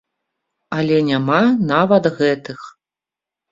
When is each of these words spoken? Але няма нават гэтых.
Але 0.77 0.97
няма 1.09 1.37
нават 1.73 2.11
гэтых. 2.19 2.59